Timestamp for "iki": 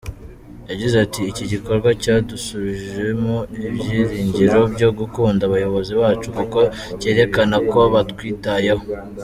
1.31-1.43